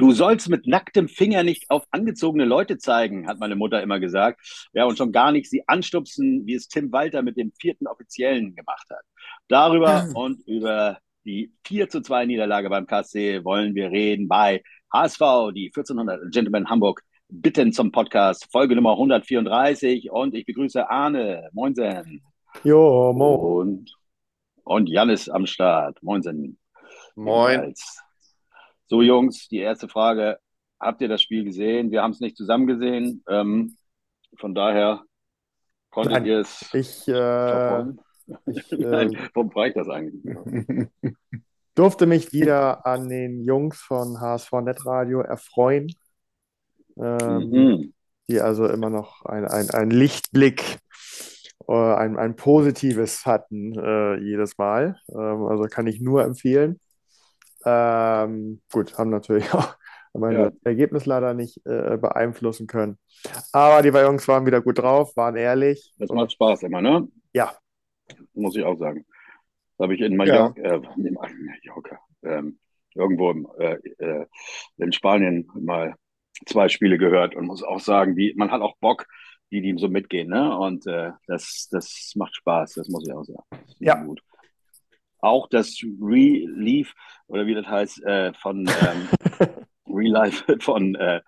[0.00, 4.40] Du sollst mit nacktem Finger nicht auf angezogene Leute zeigen, hat meine Mutter immer gesagt.
[4.72, 8.56] Ja, und schon gar nicht sie anstupsen, wie es Tim Walter mit dem vierten Offiziellen
[8.56, 9.04] gemacht hat.
[9.48, 15.52] Darüber und über die 4 zu 2 Niederlage beim KSC wollen wir reden bei HSV,
[15.54, 20.10] die 1400 Gentlemen Hamburg bitten zum Podcast, Folge Nummer 134.
[20.10, 21.50] Und ich begrüße Arne.
[21.52, 22.22] Moinsen.
[22.64, 23.38] Jo, moin.
[23.38, 23.94] Und,
[24.64, 26.02] und Janis am Start.
[26.02, 26.58] Moinsen.
[27.16, 27.74] Moin.
[28.90, 30.38] So, Jungs, die erste Frage.
[30.80, 31.92] Habt ihr das Spiel gesehen?
[31.92, 33.22] Wir haben es nicht zusammen gesehen.
[33.28, 33.76] Ähm,
[34.38, 35.04] von daher
[35.90, 37.80] konntet Nein, ihr es Ich, äh,
[38.46, 40.24] ich Nein, äh, warum frage ich das eigentlich?
[41.74, 45.88] durfte mich wieder an den Jungs von HSV Netradio erfreuen,
[46.98, 47.92] ähm, Mhm.
[48.28, 50.78] die also immer noch ein, ein, ein Lichtblick,
[51.68, 54.96] äh, ein, ein Positives hatten äh, jedes Mal.
[55.10, 56.80] Ähm, also kann ich nur empfehlen.
[57.64, 59.76] Ähm, gut, haben natürlich auch
[60.14, 60.50] mein Ja.
[60.64, 62.98] Ergebnis leider nicht äh, beeinflussen können.
[63.52, 65.92] Aber die Jungs waren wieder gut drauf, waren ehrlich.
[65.98, 67.08] Das macht Spaß immer, ne?
[67.32, 67.52] Ja,
[68.34, 69.04] Muss ich auch sagen.
[69.78, 72.58] Das habe ich in Mallorca, äh, in Mallorca ähm,
[72.94, 74.26] irgendwo im, äh, äh,
[74.78, 75.94] in Spanien mal
[76.46, 79.06] zwei Spiele gehört und muss auch sagen, die, man hat auch Bock,
[79.50, 80.56] die, die so mitgehen, ne?
[80.56, 83.44] Und äh, das, das macht Spaß, das muss ich auch sagen.
[83.78, 84.02] Ja.
[84.02, 84.20] gut.
[85.22, 86.94] Auch das Relief,
[87.26, 89.08] oder wie das heißt, äh, von ähm,
[89.86, 91.20] Real Life von äh,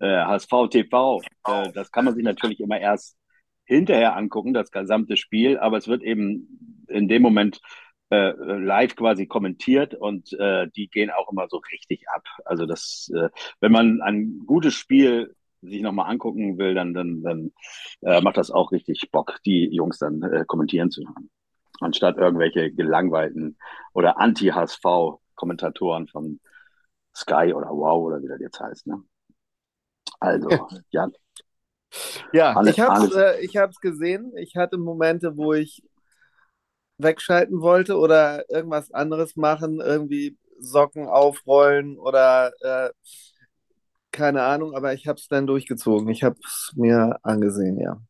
[0.00, 3.16] äh, HSV TV, äh, das kann man sich natürlich immer erst
[3.64, 7.60] hinterher angucken, das gesamte Spiel, aber es wird eben in dem Moment
[8.10, 12.24] äh, live quasi kommentiert und äh, die gehen auch immer so richtig ab.
[12.44, 17.52] Also das, äh, wenn man ein gutes Spiel sich nochmal angucken will, dann, dann, dann
[18.02, 21.30] äh, macht das auch richtig Bock, die Jungs dann äh, kommentieren zu hören.
[21.84, 23.58] Anstatt irgendwelche gelangweilten
[23.92, 26.40] oder Anti-HSV-Kommentatoren von
[27.14, 28.86] Sky oder Wow oder wie das jetzt heißt.
[28.86, 29.02] Ne?
[30.20, 31.08] Also, ja,
[32.32, 33.16] Ja, Alles- ich hab's, alles.
[33.16, 34.32] äh, ich gesehen.
[34.36, 35.82] Ich hatte Momente, wo ich
[36.98, 42.90] wegschalten wollte oder irgendwas anderes machen, irgendwie Socken aufrollen oder äh,
[44.12, 46.08] keine Ahnung, aber ich hab's dann durchgezogen.
[46.10, 48.00] Ich hab's mir angesehen, ja.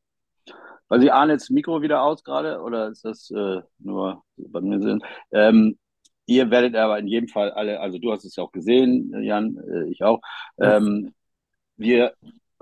[0.92, 4.78] Weil Sie ahnen jetzt Mikro wieder aus gerade oder ist das äh, nur bei mir
[4.78, 5.02] sind?
[5.32, 5.78] Ähm,
[6.26, 9.56] ihr werdet aber in jedem Fall alle, also du hast es ja auch gesehen, Jan,
[9.56, 10.20] äh, ich auch.
[10.60, 11.14] Ähm,
[11.78, 12.12] wir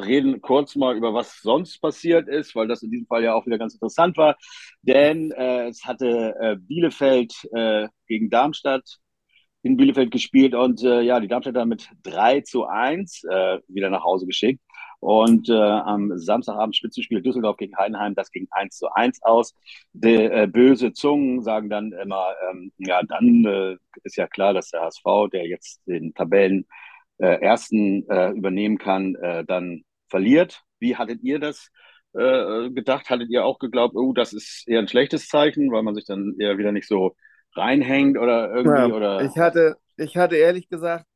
[0.01, 3.47] reden kurz mal über was sonst passiert ist, weil das in diesem Fall ja auch
[3.47, 4.37] wieder ganz interessant war.
[4.83, 8.99] Denn äh, es hatte äh, Bielefeld äh, gegen Darmstadt
[9.63, 14.05] in Bielefeld gespielt und äh, ja, die Darmstädter mit 3 zu 1 äh, wieder nach
[14.05, 14.61] Hause geschickt.
[15.01, 19.55] Und äh, am Samstagabend Spitzenspiel Düsseldorf gegen Heidenheim, das ging 1 zu 1 aus.
[19.95, 24.71] Die, äh, böse Zungen sagen dann immer, ähm, ja, dann äh, ist ja klar, dass
[24.71, 26.67] der HSV, der jetzt den Tabellen
[27.19, 30.63] äh, ersten äh, übernehmen kann, äh, dann verliert.
[30.81, 31.71] Wie hattet ihr das
[32.13, 33.09] äh, gedacht?
[33.09, 36.35] Hattet ihr auch geglaubt, oh, das ist eher ein schlechtes Zeichen, weil man sich dann
[36.39, 37.17] eher wieder nicht so
[37.55, 41.07] reinhängt oder irgendwie Ja, oder ich hatte, ich hatte ehrlich gesagt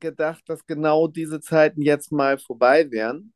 [0.00, 3.32] gedacht, dass genau diese Zeiten jetzt mal vorbei wären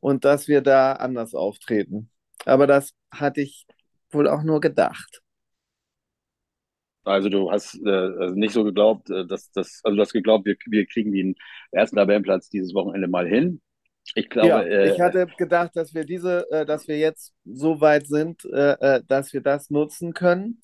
[0.00, 2.10] und dass wir da anders auftreten.
[2.46, 3.66] Aber das hatte ich
[4.10, 5.22] wohl auch nur gedacht.
[7.04, 10.44] Also du hast äh, also nicht so geglaubt, äh, dass das, also du hast geglaubt,
[10.46, 11.36] wir, wir kriegen den
[11.70, 13.60] ersten Tabellenplatz dieses Wochenende mal hin.
[14.14, 17.80] Ich glaube, Ja, äh, ich hatte gedacht, dass wir diese, äh, dass wir jetzt so
[17.80, 20.62] weit sind, äh, äh, dass wir das nutzen können.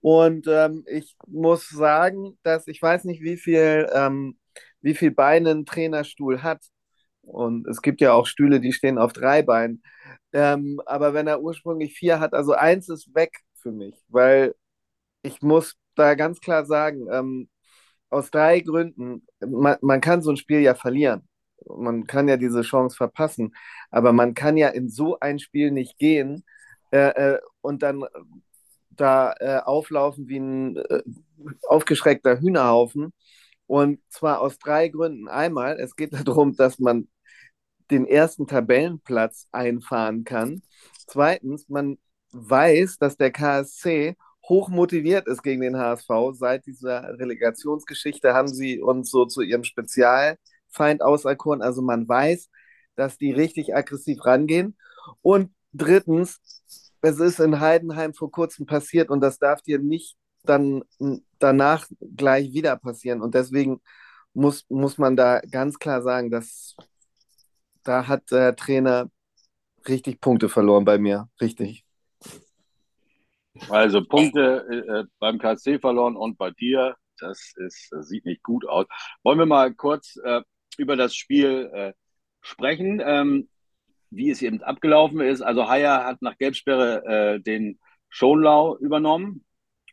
[0.00, 4.38] Und ähm, ich muss sagen, dass ich weiß nicht, wie viel, ähm,
[4.84, 6.62] wie viel Beine ein Trainerstuhl hat.
[7.22, 9.82] Und es gibt ja auch Stühle, die stehen auf drei Beinen.
[10.32, 14.54] Ähm, aber wenn er ursprünglich vier hat, also eins ist weg für mich, weil
[15.22, 17.48] ich muss da ganz klar sagen, ähm,
[18.10, 21.28] aus drei Gründen, man, man kann so ein Spiel ja verlieren.
[21.66, 23.54] Man kann ja diese Chance verpassen,
[23.90, 26.44] aber man kann ja in so ein Spiel nicht gehen
[26.92, 28.04] äh, äh, und dann
[28.90, 31.02] da äh, auflaufen wie ein äh,
[31.68, 33.12] aufgeschreckter Hühnerhaufen.
[33.66, 35.28] Und zwar aus drei Gründen.
[35.28, 37.08] Einmal, es geht darum, dass man
[37.90, 40.62] den ersten Tabellenplatz einfahren kann.
[41.06, 41.98] Zweitens, man
[42.32, 44.16] weiß, dass der KSC
[44.48, 46.08] hoch motiviert ist gegen den HSV.
[46.32, 51.62] Seit dieser Relegationsgeschichte haben sie uns so zu ihrem Spezialfeind auserkoren.
[51.62, 52.50] Also man weiß,
[52.96, 54.76] dass die richtig aggressiv rangehen.
[55.22, 56.40] Und drittens,
[57.00, 60.84] es ist in Heidenheim vor kurzem passiert und das darf dir nicht dann
[61.38, 61.86] danach
[62.16, 63.20] gleich wieder passieren.
[63.22, 63.80] Und deswegen
[64.32, 66.76] muss, muss man da ganz klar sagen, dass
[67.82, 69.10] da hat der Trainer
[69.86, 71.28] richtig Punkte verloren bei mir.
[71.40, 71.84] Richtig.
[73.68, 78.66] Also Punkte äh, beim KSC verloren und bei dir, das ist, das sieht nicht gut
[78.66, 78.86] aus.
[79.22, 80.42] Wollen wir mal kurz äh,
[80.76, 81.92] über das Spiel äh,
[82.40, 83.48] sprechen, ähm,
[84.10, 85.40] wie es eben abgelaufen ist.
[85.40, 89.44] Also Haier hat nach Gelbsperre äh, den Schonlau übernommen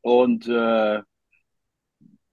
[0.02, 1.02] und äh,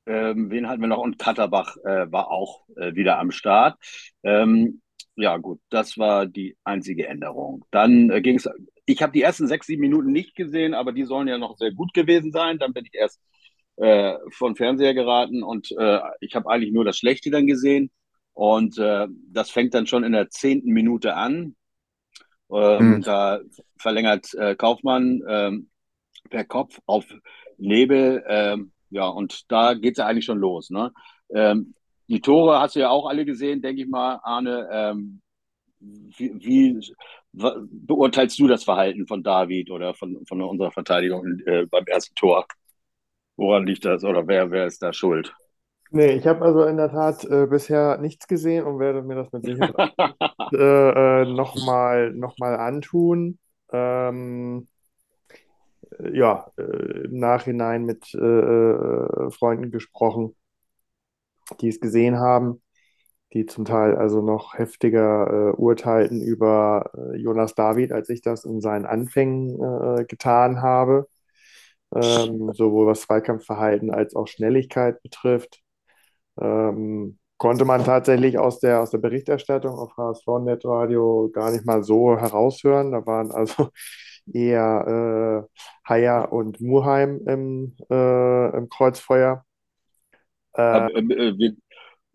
[0.07, 0.99] ähm, wen hatten wir noch?
[1.03, 3.79] Und Katterbach äh, war auch äh, wieder am Start.
[4.23, 4.81] Ähm,
[5.17, 7.65] ja, gut, das war die einzige Änderung.
[7.71, 8.49] Dann äh, ging es,
[8.87, 11.73] ich habe die ersten sechs, sieben Minuten nicht gesehen, aber die sollen ja noch sehr
[11.73, 12.59] gut gewesen sein.
[12.59, 13.21] Dann bin ich erst
[13.77, 17.91] äh, von Fernseher geraten und äh, ich habe eigentlich nur das Schlechte dann gesehen.
[18.33, 21.57] Und äh, das fängt dann schon in der zehnten Minute an.
[22.51, 23.03] Ähm, mhm.
[23.03, 23.41] Da
[23.77, 25.71] verlängert äh, Kaufmann ähm,
[26.31, 27.05] per Kopf auf
[27.59, 28.25] Nebel.
[28.27, 30.71] Ähm, ja, und da geht es ja eigentlich schon los.
[30.71, 30.93] Ne?
[31.31, 31.75] Ähm,
[32.09, 34.69] die Tore hast du ja auch alle gesehen, denke ich mal, Arne.
[34.73, 35.21] Ähm,
[35.81, 36.95] wie, wie
[37.33, 42.47] beurteilst du das Verhalten von David oder von, von unserer Verteidigung äh, beim ersten Tor?
[43.37, 45.33] Woran liegt das oder wer, wer ist da schuld?
[45.91, 49.33] Nee, ich habe also in der Tat äh, bisher nichts gesehen und werde mir das
[49.33, 49.93] mit Sicherheit
[50.53, 53.39] äh, äh, nochmal noch mal antun.
[53.73, 54.69] Ähm,
[56.13, 56.63] ja, äh,
[57.07, 60.35] im Nachhinein mit äh, äh, Freunden gesprochen,
[61.61, 62.63] die es gesehen haben,
[63.33, 68.45] die zum Teil also noch heftiger äh, urteilten über äh, Jonas David, als ich das
[68.45, 69.61] in seinen Anfängen
[70.01, 71.09] äh, getan habe,
[71.95, 75.63] ähm, sowohl was Zweikampfverhalten als auch Schnelligkeit betrifft.
[76.41, 81.83] Ähm, konnte man tatsächlich aus der, aus der Berichterstattung auf HSV-Net Radio gar nicht mal
[81.83, 82.93] so heraushören.
[82.93, 83.71] Da waren also
[84.33, 89.45] eher äh, Haier und Murheim im, äh, im Kreuzfeuer.
[90.57, 91.57] Äh, äh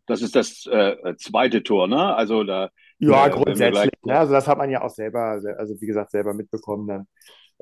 [0.05, 2.13] das ist das äh, zweite Tor, ne?
[2.13, 2.69] Also da.
[2.99, 3.89] Ja, äh, grundsätzlich.
[4.03, 4.19] Ne?
[4.19, 7.07] Also das hat man ja auch selber, also wie gesagt, selber mitbekommen dann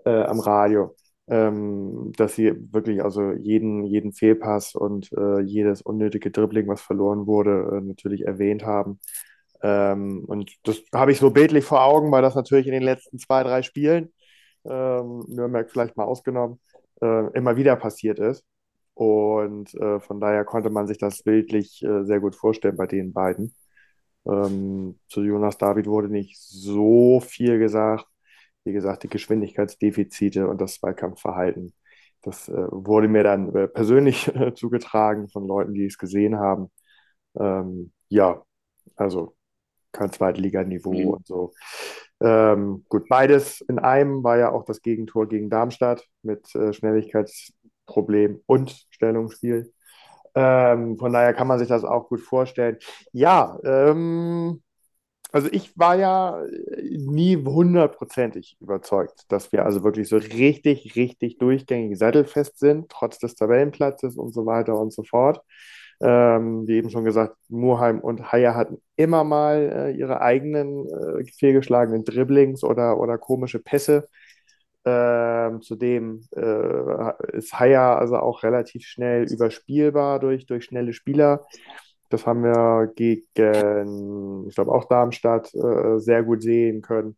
[0.06, 0.96] äh, am Radio,
[1.32, 5.12] ähm, dass sie wirklich also jeden, jeden Fehlpass und
[5.46, 9.00] jedes unnötige Dribbling, was verloren wurde, natürlich erwähnt haben.
[9.64, 13.20] Ähm, und das habe ich so bildlich vor Augen, weil das natürlich in den letzten
[13.20, 14.12] zwei, drei Spielen
[14.66, 16.60] ähm, Nürnberg vielleicht mal ausgenommen,
[17.02, 18.46] äh, immer wieder passiert ist.
[18.94, 23.14] Und äh, von daher konnte man sich das bildlich äh, sehr gut vorstellen bei den
[23.14, 23.56] beiden.
[24.28, 28.06] Ähm, zu Jonas David wurde nicht so viel gesagt.
[28.64, 31.74] Wie gesagt, die Geschwindigkeitsdefizite und das Zweikampfverhalten.
[32.22, 36.72] Das äh, wurde mir dann äh, persönlich äh, zugetragen von Leuten, die es gesehen haben.
[37.40, 38.44] Ähm, ja,
[38.96, 39.36] also
[39.92, 41.08] kein Zweitliganiveau mhm.
[41.10, 41.54] und so.
[42.22, 48.42] Ähm, gut, beides in einem war ja auch das Gegentor gegen Darmstadt mit äh, Schnelligkeitsproblem
[48.46, 49.74] und Stellungsspiel.
[50.36, 52.78] Ähm, von daher kann man sich das auch gut vorstellen.
[53.12, 54.62] Ja, ähm,
[55.32, 56.44] also ich war ja
[56.82, 63.36] nie hundertprozentig überzeugt, dass wir also wirklich so richtig, richtig durchgängig sattelfest sind, trotz des
[63.36, 65.42] Tabellenplatzes und so weiter und so fort.
[66.02, 71.24] Ähm, wie eben schon gesagt, Murheim und Haier hatten immer mal äh, ihre eigenen äh,
[71.38, 74.08] fehlgeschlagenen Dribblings oder, oder komische Pässe.
[74.84, 81.46] Ähm, zudem äh, ist Haier also auch relativ schnell überspielbar durch, durch schnelle Spieler.
[82.14, 87.18] Das haben wir gegen, ich glaube, auch Darmstadt äh, sehr gut sehen können.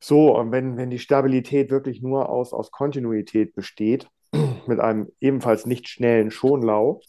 [0.00, 4.08] So, und wenn, wenn die Stabilität wirklich nur aus, aus Kontinuität besteht,
[4.66, 7.00] mit einem ebenfalls nicht schnellen Schonlau,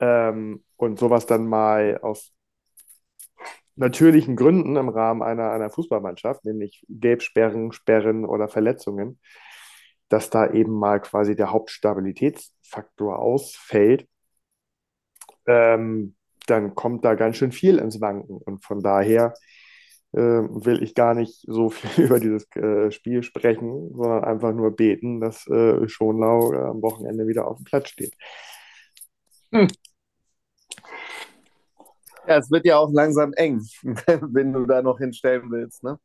[0.00, 2.32] ähm, und sowas dann mal aus
[3.76, 9.20] natürlichen Gründen im Rahmen einer, einer Fußballmannschaft, nämlich Gelbsperren, Sperren oder Verletzungen,
[10.08, 14.08] dass da eben mal quasi der Hauptstabilitätsfaktor ausfällt,
[15.46, 16.14] ähm,
[16.46, 18.36] dann kommt da ganz schön viel ins Wanken.
[18.36, 19.34] Und von daher
[20.12, 24.74] äh, will ich gar nicht so viel über dieses äh, Spiel sprechen, sondern einfach nur
[24.74, 28.14] beten, dass äh, Schonlau äh, am Wochenende wieder auf dem Platz steht.
[29.52, 29.68] Hm.
[32.26, 35.98] Ja, es wird ja auch langsam eng, wenn du da noch hinstellen willst, ne?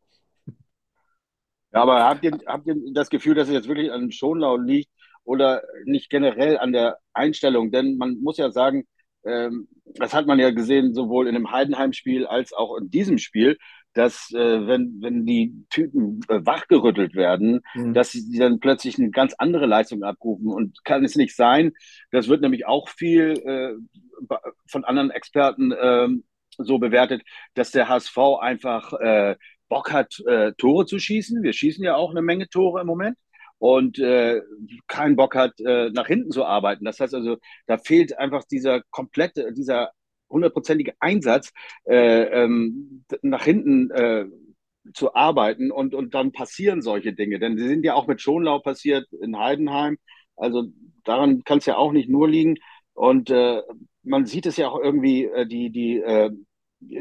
[1.73, 4.91] Ja, aber habt ihr, habt ihr das Gefühl, dass es jetzt wirklich an Schonlau liegt
[5.23, 7.71] oder nicht generell an der Einstellung?
[7.71, 8.85] Denn man muss ja sagen,
[9.23, 13.57] das hat man ja gesehen, sowohl in dem Heidenheim-Spiel als auch in diesem Spiel,
[13.93, 17.93] dass äh, wenn, wenn die Typen äh, wachgerüttelt werden, mhm.
[17.93, 20.47] dass sie dann plötzlich eine ganz andere Leistung abrufen.
[20.47, 21.73] Und kann es nicht sein,
[22.11, 23.73] das wird nämlich auch viel äh,
[24.67, 26.07] von anderen Experten äh,
[26.57, 27.23] so bewertet,
[27.53, 29.35] dass der HSV einfach äh,
[29.67, 31.43] Bock hat, äh, Tore zu schießen.
[31.43, 33.17] Wir schießen ja auch eine Menge Tore im Moment
[33.61, 34.41] und äh,
[34.87, 36.83] keinen Bock hat, äh, nach hinten zu arbeiten.
[36.83, 37.37] Das heißt also,
[37.67, 39.91] da fehlt einfach dieser komplette, dieser
[40.31, 41.53] hundertprozentige Einsatz,
[41.85, 44.25] äh, ähm, nach hinten äh,
[44.95, 47.37] zu arbeiten und, und dann passieren solche Dinge.
[47.37, 49.99] Denn sie sind ja auch mit Schonlau passiert in Heidenheim.
[50.35, 50.69] Also
[51.03, 52.55] daran kann es ja auch nicht nur liegen.
[52.93, 53.61] Und äh,
[54.01, 56.31] man sieht es ja auch irgendwie, äh, die, die äh,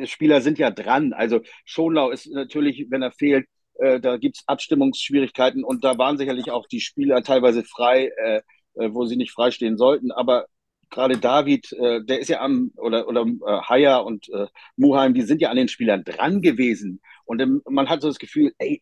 [0.04, 1.14] Spieler sind ja dran.
[1.14, 3.46] Also Schonlau ist natürlich, wenn er fehlt,
[3.80, 8.42] äh, da gibt es Abstimmungsschwierigkeiten und da waren sicherlich auch die Spieler teilweise frei, äh,
[8.74, 10.12] äh, wo sie nicht freistehen sollten.
[10.12, 10.46] Aber
[10.90, 14.46] gerade David, äh, der ist ja am, oder, oder äh, Haya und äh,
[14.76, 17.00] Muheim, die sind ja an den Spielern dran gewesen.
[17.24, 18.80] Und ähm, man hat so das Gefühl, ey,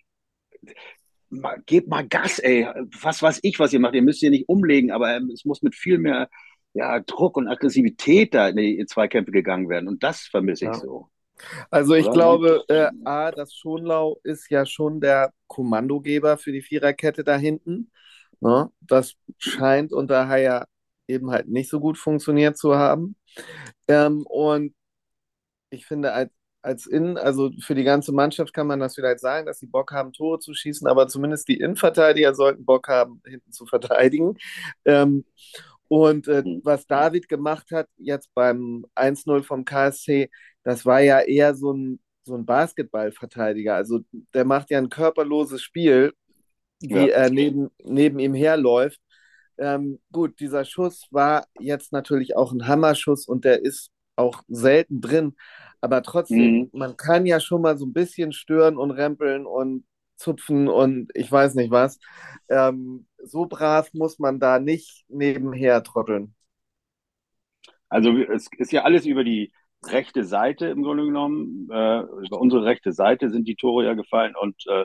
[1.31, 2.67] mal, gebt mal Gas, ey.
[3.01, 3.95] Was weiß ich, was ihr macht.
[3.95, 6.29] Ihr müsst hier nicht umlegen, aber ähm, es muss mit viel mehr
[6.75, 9.89] ja, Druck und Aggressivität da in die Zweikämpfe gegangen werden.
[9.89, 10.79] Und das vermisse ich ja.
[10.79, 11.09] so.
[11.71, 12.15] Also ich Oder?
[12.15, 17.91] glaube, äh, A, das Schonlau ist ja schon der Kommandogeber für die Viererkette da hinten.
[18.41, 18.71] Ne?
[18.81, 20.67] Das scheint unter Haya
[21.09, 23.17] eben halt nicht so gut funktioniert zu haben.
[23.89, 24.75] Ähm, und
[25.71, 26.31] ich finde, als,
[26.63, 29.93] als Innen, also für die ganze Mannschaft kann man das vielleicht sagen, dass sie Bock
[29.93, 34.37] haben, Tore zu schießen, aber zumindest die Innenverteidiger sollten Bock haben, hinten zu verteidigen.
[34.85, 35.25] Ähm,
[35.89, 36.61] und äh, mhm.
[36.65, 40.31] was David gemacht hat, jetzt beim 1-0 vom KSC,
[40.69, 43.75] das war ja eher so ein, so ein Basketballverteidiger.
[43.75, 44.01] Also
[44.35, 46.13] der macht ja ein körperloses Spiel,
[46.81, 47.07] wie ja.
[47.07, 49.01] er neben, neben ihm herläuft.
[49.57, 55.01] Ähm, gut, dieser Schuss war jetzt natürlich auch ein Hammerschuss und der ist auch selten
[55.01, 55.37] drin.
[55.81, 56.71] Aber trotzdem, mhm.
[56.75, 61.33] man kann ja schon mal so ein bisschen stören und rempeln und zupfen und ich
[61.33, 61.99] weiß nicht was.
[62.51, 66.35] Ähm, so brav muss man da nicht nebenher trotteln.
[67.89, 69.51] Also es ist ja alles über die
[69.87, 71.69] rechte Seite im Grunde genommen.
[71.71, 74.85] Äh, über unsere rechte Seite sind die Tore ja gefallen und äh,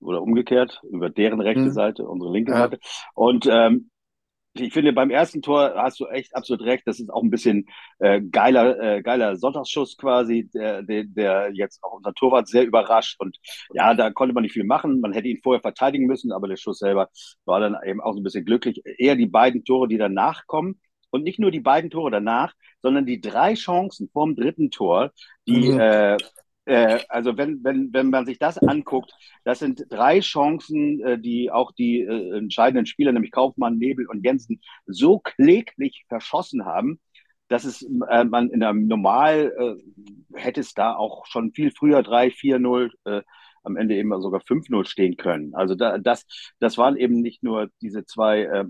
[0.00, 1.72] oder umgekehrt, über deren rechte mhm.
[1.72, 2.58] Seite, unsere linke ja.
[2.58, 2.78] Seite.
[3.14, 3.90] Und ähm,
[4.60, 6.86] ich finde, beim ersten Tor hast du echt absolut recht.
[6.86, 7.66] Das ist auch ein bisschen
[7.98, 13.16] äh, geiler, äh, geiler Sonntagsschuss quasi, der, der, der jetzt auch unser Torwart sehr überrascht.
[13.20, 13.38] Und
[13.72, 15.00] ja, da konnte man nicht viel machen.
[15.00, 17.10] Man hätte ihn vorher verteidigen müssen, aber der Schuss selber
[17.44, 18.82] war dann eben auch so ein bisschen glücklich.
[18.84, 20.80] Eher die beiden Tore, die danach kommen.
[21.16, 25.12] Und nicht nur die beiden Tore danach, sondern die drei Chancen vorm dritten Tor,
[25.46, 25.80] die mhm.
[25.80, 26.16] äh,
[26.66, 29.12] äh, also wenn, wenn, wenn man sich das anguckt,
[29.44, 34.24] das sind drei Chancen, äh, die auch die äh, entscheidenden Spieler, nämlich Kaufmann, Nebel und
[34.24, 37.00] Jensen, so kläglich verschossen haben,
[37.48, 42.02] dass es äh, man in einem Normal äh, hätte es da auch schon viel früher
[42.02, 43.22] 3, 4, 0, äh,
[43.62, 45.54] am Ende eben sogar 5-0 stehen können.
[45.54, 46.24] Also da, das,
[46.58, 48.64] das waren eben nicht nur diese zwei äh,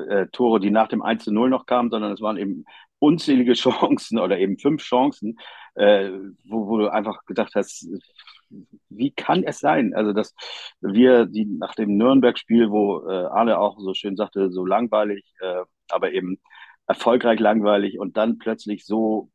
[0.00, 2.64] äh, Tore, die nach dem 1-0 noch kamen, sondern es waren eben
[2.98, 5.38] unzählige Chancen oder eben fünf Chancen,
[5.74, 6.10] äh,
[6.44, 7.88] wo, wo du einfach gedacht hast,
[8.88, 9.94] wie kann es sein?
[9.94, 10.34] Also, dass
[10.80, 15.62] wir die nach dem Nürnberg-Spiel, wo äh, Arne auch so schön sagte, so langweilig, äh,
[15.90, 16.38] aber eben
[16.86, 19.30] erfolgreich langweilig und dann plötzlich so,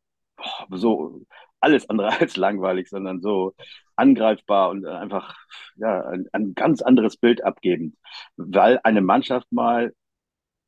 [0.70, 1.22] so
[1.60, 3.54] alles andere als langweilig, sondern so
[3.96, 5.36] angreifbar und einfach
[5.76, 7.96] ja, ein, ein ganz anderes Bild abgeben,
[8.36, 9.94] weil eine Mannschaft mal,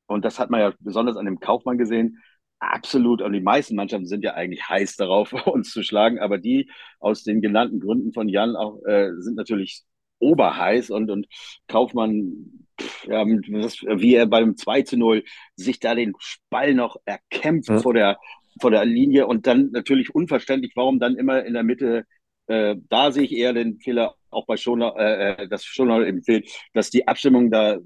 [0.07, 2.23] und das hat man ja besonders an dem Kaufmann gesehen,
[2.59, 6.71] absolut, und die meisten Mannschaften sind ja eigentlich heiß darauf, uns zu schlagen, aber die
[7.01, 9.85] aus den genannten Gründen von Jan auch äh, sind natürlich
[10.19, 10.91] oberheiß.
[10.91, 11.27] Und, und
[11.69, 12.67] Kaufmann,
[13.07, 16.15] ja, wie er beim 2 zu 0 sich da den
[16.51, 17.79] Ball noch erkämpft ja.
[17.79, 18.19] vor, der,
[18.61, 22.05] vor der Linie und dann natürlich unverständlich, warum dann immer in der Mitte,
[22.47, 26.23] äh, da sehe ich eher den Fehler auch bei Schoner, äh, äh das Schoner eben
[26.23, 27.79] fehlt, dass die Abstimmung da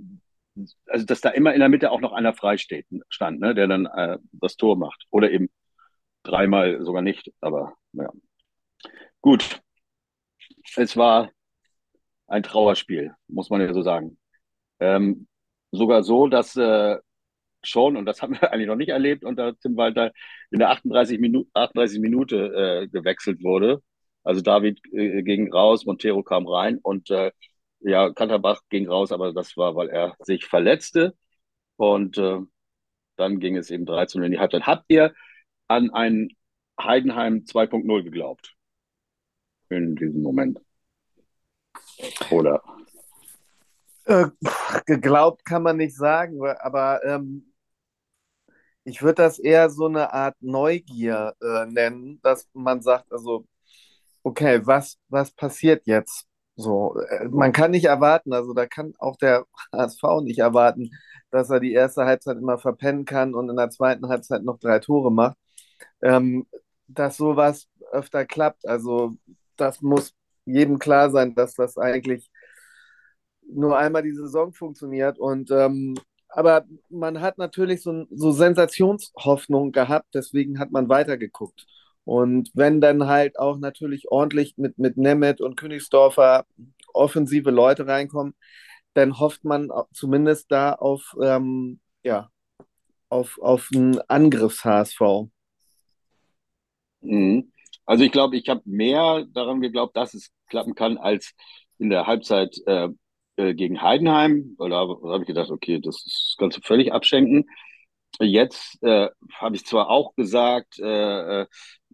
[0.86, 3.68] also dass da immer in der Mitte auch noch einer frei steht, stand, ne, der
[3.68, 5.06] dann äh, das Tor macht.
[5.10, 5.50] Oder eben
[6.22, 8.10] dreimal sogar nicht, aber ja.
[9.20, 9.60] Gut.
[10.76, 11.30] Es war
[12.26, 14.18] ein Trauerspiel, muss man ja so sagen.
[14.80, 15.26] Ähm,
[15.72, 16.98] sogar so, dass äh,
[17.62, 20.12] schon, und das haben wir eigentlich noch nicht erlebt, unter Tim Walter
[20.50, 23.82] in der 38, Minu 38 Minute äh, gewechselt wurde.
[24.22, 27.32] Also David äh, ging raus, Montero kam rein und äh,
[27.80, 31.16] ja, Kanterbach ging raus, aber das war, weil er sich verletzte.
[31.76, 32.40] Und äh,
[33.16, 34.66] dann ging es eben 13 in die Halbzeit.
[34.66, 35.14] Habt ihr
[35.68, 36.28] an ein
[36.80, 38.54] Heidenheim 2.0 geglaubt?
[39.68, 40.60] In diesem Moment?
[42.30, 42.62] Oder?
[44.04, 44.26] Äh,
[44.86, 47.52] geglaubt kann man nicht sagen, aber ähm,
[48.84, 53.46] ich würde das eher so eine Art Neugier äh, nennen, dass man sagt, also,
[54.22, 56.29] okay, was, was passiert jetzt?
[56.60, 60.90] So, äh, man kann nicht erwarten, also da kann auch der HSV nicht erwarten,
[61.30, 64.78] dass er die erste Halbzeit immer verpennen kann und in der zweiten Halbzeit noch drei
[64.80, 65.36] Tore macht.
[66.02, 66.46] Ähm,
[66.88, 69.16] dass sowas öfter klappt, also
[69.56, 70.14] das muss
[70.44, 72.30] jedem klar sein, dass das eigentlich
[73.52, 75.18] nur einmal die Saison funktioniert.
[75.18, 75.94] Und ähm,
[76.28, 81.66] aber man hat natürlich so, so Sensationshoffnung gehabt, deswegen hat man weitergeguckt.
[82.04, 86.44] Und wenn dann halt auch natürlich ordentlich mit, mit Nemeth und Königsdorfer
[86.92, 88.34] offensive Leute reinkommen,
[88.94, 92.30] dann hofft man zumindest da auf, ähm, ja,
[93.08, 95.28] auf, auf einen Angriffs-HSV.
[97.02, 97.52] Mhm.
[97.86, 101.34] Also ich glaube, ich habe mehr daran geglaubt, dass es klappen kann, als
[101.78, 102.88] in der Halbzeit äh,
[103.36, 104.54] äh, gegen Heidenheim.
[104.58, 107.46] Weil da habe hab ich gedacht, okay, das, das kannst du völlig abschenken.
[108.20, 111.46] Jetzt äh, habe ich zwar auch gesagt äh,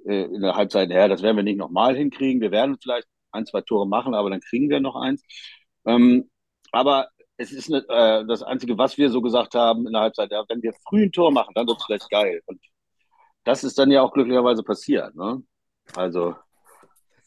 [0.07, 2.41] äh, in der Halbzeit, ja, das werden wir nicht nochmal hinkriegen.
[2.41, 5.23] Wir werden vielleicht ein, zwei Tore machen, aber dann kriegen wir noch eins.
[5.85, 6.31] Ähm,
[6.73, 10.31] aber es ist nicht, äh, das Einzige, was wir so gesagt haben in der Halbzeit,
[10.31, 12.41] ja, wenn wir früh ein Tor machen, dann wird es vielleicht geil.
[12.47, 12.61] Und
[13.45, 15.15] das ist dann ja auch glücklicherweise passiert.
[15.15, 15.43] Ne?
[15.95, 16.35] Also.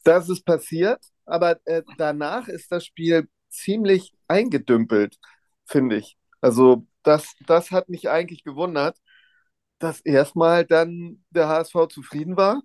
[0.04, 5.18] Das ist passiert, aber äh, danach ist das Spiel ziemlich eingedümpelt,
[5.66, 6.18] finde ich.
[6.42, 8.98] Also das, das hat mich eigentlich gewundert,
[9.80, 12.62] dass erstmal dann der HSV zufrieden war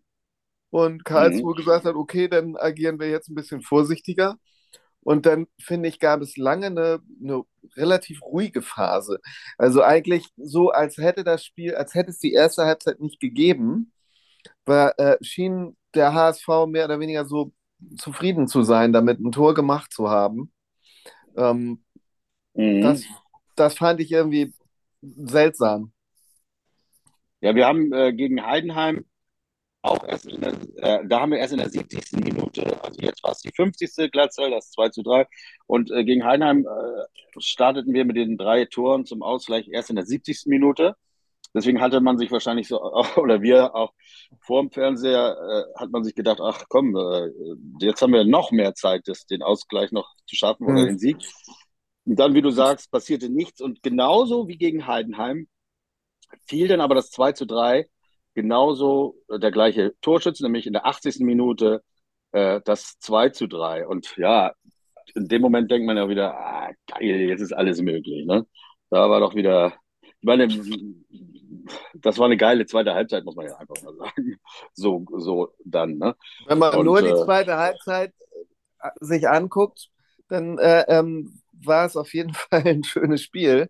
[0.75, 1.59] und Karlsruhe mhm.
[1.59, 4.38] gesagt hat, okay, dann agieren wir jetzt ein bisschen vorsichtiger.
[5.02, 7.45] Und dann, finde ich, gab es lange eine, eine,
[7.76, 9.21] relativ ruhige Phase.
[9.57, 13.93] Also eigentlich so, als hätte das Spiel, als hätte es die erste Halbzeit nicht gegeben,
[14.64, 17.52] war, äh, schien der HSV mehr oder weniger so
[17.97, 20.52] zufrieden zu sein, damit ein Tor gemacht zu haben.
[21.37, 21.85] Ähm,
[22.54, 22.81] mhm.
[22.81, 23.04] das,
[23.54, 24.52] das fand ich irgendwie
[25.02, 25.93] seltsam.
[27.40, 29.04] Ja, wir haben äh, gegen Heidenheim
[29.85, 32.25] auch erst in der, äh, da haben wir erst in der 70.
[32.25, 34.11] Minute, also jetzt war es die 50.
[34.11, 35.26] Glatzel, das 2 zu 3.
[35.67, 39.97] Und äh, gegen Heinheim äh, starteten wir mit den drei Toren zum Ausgleich erst in
[39.97, 40.47] der 70.
[40.47, 40.97] Minute.
[41.53, 42.81] Deswegen hatte man sich wahrscheinlich so,
[43.17, 43.93] oder wir auch
[44.41, 47.29] vor dem Fernseher, äh, hat man sich gedacht, ach komm, äh,
[47.81, 50.87] jetzt haben wir noch mehr Zeit, das, den Ausgleich noch zu schaffen oder mhm.
[50.87, 51.19] den Sieg.
[52.07, 53.61] Und dann, wie du sagst, passierte nichts.
[53.61, 55.47] Und genauso wie gegen Heidenheim
[56.47, 57.87] fiel dann aber das 2 zu 3
[58.35, 61.21] genauso der gleiche Torschütze, nämlich in der 80.
[61.21, 61.83] Minute
[62.33, 63.87] äh, das 2 zu 3.
[63.87, 64.53] Und ja,
[65.14, 68.26] in dem Moment denkt man ja wieder, ah, geil, jetzt ist alles möglich.
[68.26, 68.47] Ne?
[68.91, 70.49] Da war doch wieder, ich meine,
[71.95, 74.37] das war eine geile zweite Halbzeit, muss man ja einfach mal sagen.
[74.75, 75.99] So, so dann.
[75.99, 76.16] Ne?
[76.47, 78.12] Wenn man Und, nur die äh, zweite Halbzeit
[78.81, 79.88] äh, sich anguckt,
[80.29, 83.68] dann äh, ähm, war es auf jeden Fall ein schönes Spiel.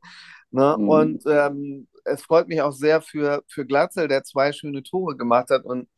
[0.51, 0.77] Ne?
[0.79, 0.89] Mhm.
[0.89, 5.51] Und ähm, es freut mich auch sehr für, für Glatzel, der zwei schöne Tore gemacht
[5.51, 5.65] hat.
[5.65, 5.89] Und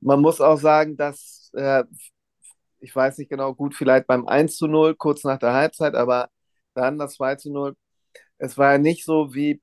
[0.00, 1.84] man muss auch sagen, dass, äh,
[2.80, 6.28] ich weiß nicht genau, gut, vielleicht beim 1 zu 0, kurz nach der Halbzeit, aber
[6.74, 7.74] dann das 2 zu 0.
[8.38, 9.60] Es war ja nicht so wie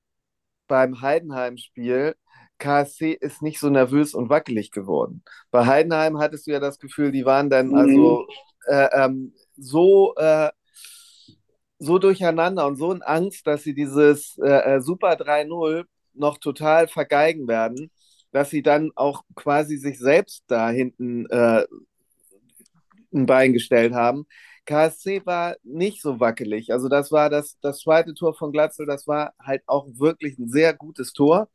[0.67, 2.15] beim Heidenheim-Spiel.
[2.57, 5.23] KSC ist nicht so nervös und wackelig geworden.
[5.51, 7.75] Bei Heidenheim hattest du ja das Gefühl, die waren dann mhm.
[7.75, 8.27] also
[8.67, 10.49] äh, ähm, so äh,
[11.85, 16.87] so durcheinander und so in Angst, dass sie dieses äh, äh Super 3-0 noch total
[16.87, 17.91] vergeigen werden,
[18.31, 21.65] dass sie dann auch quasi sich selbst da hinten äh,
[23.13, 24.25] ein Bein gestellt haben.
[24.65, 26.71] KSC war nicht so wackelig.
[26.71, 30.49] Also das war das, das zweite Tor von Glatzel, das war halt auch wirklich ein
[30.49, 31.49] sehr gutes Tor,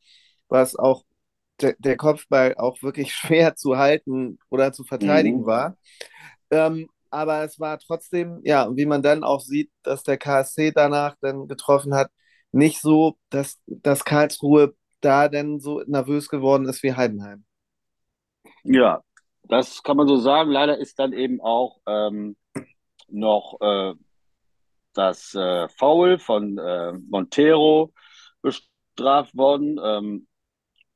[0.47, 1.03] was auch
[1.61, 5.45] de, der Kopfball auch wirklich schwer zu halten oder zu verteidigen mhm.
[5.45, 5.77] war.
[6.49, 11.15] Ähm, aber es war trotzdem, ja, wie man dann auch sieht, dass der KSC danach
[11.21, 12.09] dann getroffen hat,
[12.51, 17.43] nicht so, dass, dass Karlsruhe da dann so nervös geworden ist wie Heidenheim.
[18.63, 19.03] Ja,
[19.43, 20.51] das kann man so sagen.
[20.51, 22.35] Leider ist dann eben auch ähm,
[23.07, 23.93] noch äh,
[24.93, 27.93] das äh, Foul von äh, Montero
[28.41, 29.79] bestraft worden.
[29.83, 30.27] Ähm,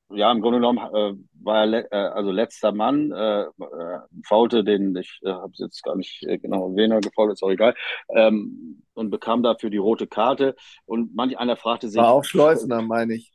[0.10, 1.14] ja, im Grunde genommen äh,
[1.44, 5.96] war er äh, also letzter Mann, äh, äh, faulte den, ich äh, habe jetzt gar
[5.96, 7.76] nicht äh, genau, wen er gefault ist, auch egal,
[8.10, 10.56] ähm, und bekam dafür die rote Karte.
[10.86, 12.00] Und manch einer fragte sich.
[12.00, 13.34] War auch Schleusner, meine ich.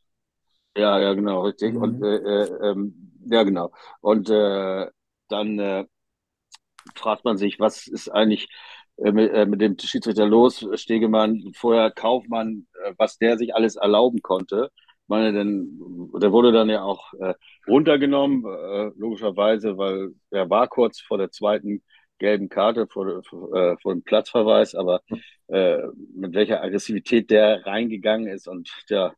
[0.77, 1.75] Ja, ja, genau, richtig.
[1.75, 1.83] Mhm.
[1.83, 3.73] Und äh, äh, ähm, ja, genau.
[4.01, 4.87] Und äh,
[5.29, 5.85] dann äh,
[6.95, 8.49] fragt man sich, was ist eigentlich
[8.97, 10.67] mit, mit dem Schiedsrichter los?
[10.75, 12.67] Stegemann, vorher Kaufmann,
[12.99, 14.71] was der sich alles erlauben konnte
[15.11, 17.35] meine, denn, der wurde dann ja auch äh,
[17.69, 21.83] runtergenommen, äh, logischerweise, weil er war kurz vor der zweiten
[22.19, 25.01] gelben Karte, vor, vor, äh, vor dem Platzverweis, aber
[25.49, 25.79] äh,
[26.15, 29.15] mit welcher Aggressivität der reingegangen ist und der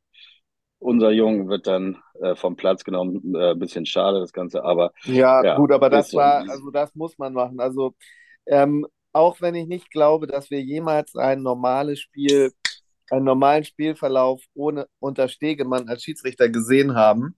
[0.83, 3.37] unser Junge wird dann äh, vom Platz genommen.
[3.37, 4.93] Ein bisschen schade, das Ganze, aber.
[5.05, 7.61] Ja, ja gut, aber das war, also das muss man machen.
[7.61, 7.95] Also,
[8.47, 12.53] ähm, auch wenn ich nicht glaube, dass wir jemals ein normales Spiel
[13.13, 17.37] einen normalen Spielverlauf ohne unter Stegemann als Schiedsrichter gesehen haben.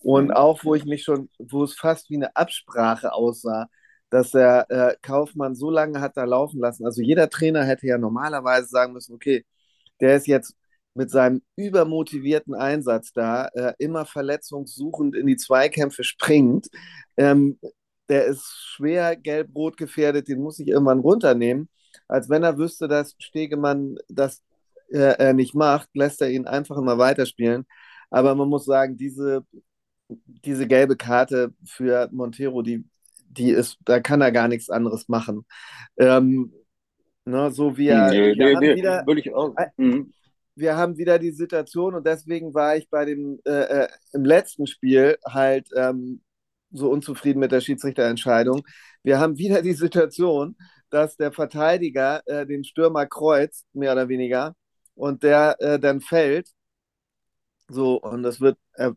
[0.00, 0.32] Und mhm.
[0.32, 3.68] auch, wo ich mich schon, wo es fast wie eine Absprache aussah,
[4.10, 6.84] dass der äh, Kaufmann so lange hat da laufen lassen.
[6.84, 9.44] Also jeder Trainer hätte ja normalerweise sagen müssen, okay,
[10.00, 10.54] der ist jetzt
[10.94, 16.68] mit seinem übermotivierten Einsatz da, äh, immer verletzungssuchend in die Zweikämpfe springt.
[17.16, 17.58] Ähm,
[18.08, 21.68] der ist schwer gelb-rot gefährdet, den muss ich irgendwann runternehmen.
[22.06, 24.42] Als wenn er wüsste, dass Stegemann das
[24.90, 27.66] äh, nicht macht, lässt er ihn einfach immer weiterspielen.
[28.10, 29.44] Aber man muss sagen, diese
[30.08, 32.84] diese gelbe Karte für Montero, die,
[33.28, 35.44] die ist, da kann er gar nichts anderes machen.
[35.96, 36.52] Ähm,
[37.24, 39.54] ne, so wie er, Nee, wir nee, haben nee, wieder, würde ich auch.
[39.76, 40.12] Mhm.
[40.54, 44.66] wir haben wieder die Situation und deswegen war ich bei dem äh, äh, im letzten
[44.66, 46.22] Spiel halt ähm,
[46.70, 48.62] so unzufrieden mit der Schiedsrichterentscheidung.
[49.02, 50.56] Wir haben wieder die Situation,
[50.90, 54.54] dass der Verteidiger äh, den Stürmer kreuzt, mehr oder weniger,
[54.96, 56.50] und der äh, dann fällt.
[57.68, 58.92] So, und das wird äh,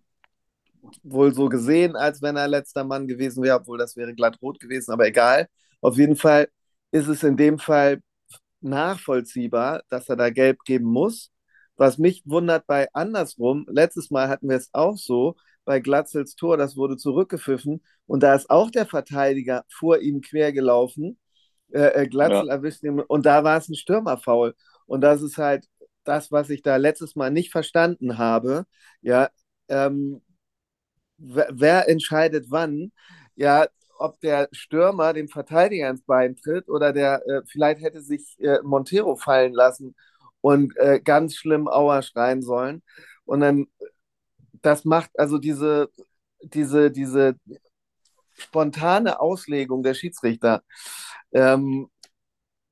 [1.03, 4.59] wohl so gesehen, als wenn er letzter Mann gewesen wäre, obwohl das wäre glatt rot
[4.59, 5.47] gewesen, aber egal.
[5.81, 6.47] Auf jeden Fall
[6.91, 8.01] ist es in dem Fall
[8.61, 11.31] nachvollziehbar, dass er da gelb geben muss.
[11.77, 15.35] Was mich wundert bei andersrum, letztes Mal hatten wir es auch so,
[15.65, 20.51] bei Glatzels Tor, das wurde zurückgepfiffen und da ist auch der Verteidiger vor ihm quer
[20.53, 21.19] gelaufen.
[21.71, 22.55] Äh, äh, Glatzel Ja.
[22.55, 24.55] erwischt ihn und da war es ein Stürmerfoul.
[24.87, 25.65] Und das ist halt
[26.03, 28.65] das, was ich da letztes Mal nicht verstanden habe.
[29.01, 29.29] Ja,
[29.69, 30.21] ähm,
[31.17, 32.91] wer, entscheidet wann?
[33.35, 38.37] Ja, ob der Stürmer dem Verteidiger ins Bein tritt oder der äh, vielleicht hätte sich
[38.39, 39.95] äh, Montero fallen lassen
[40.41, 42.81] und äh, ganz schlimm Aua schreien sollen.
[43.25, 43.67] Und dann,
[44.61, 45.89] das macht also diese,
[46.41, 47.35] diese, diese
[48.37, 50.63] spontane Auslegung der Schiedsrichter,
[51.33, 51.89] ähm,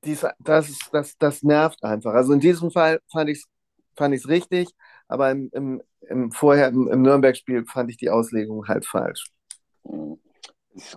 [0.04, 2.14] dies, das, das, das nervt einfach.
[2.14, 3.48] Also in diesem Fall fand ich es
[3.98, 4.68] fand ich's richtig,
[5.08, 9.24] aber im, im, im vorher im, im Nürnberg-Spiel fand ich die Auslegung halt falsch.